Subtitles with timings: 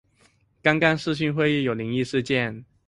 [0.63, 2.65] 剛剛視訊會議有靈異事件